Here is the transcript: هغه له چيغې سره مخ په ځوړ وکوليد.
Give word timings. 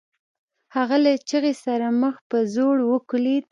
هغه 0.75 0.97
له 1.03 1.11
چيغې 1.29 1.53
سره 1.65 1.85
مخ 2.01 2.15
په 2.29 2.37
ځوړ 2.53 2.77
وکوليد. 2.91 3.43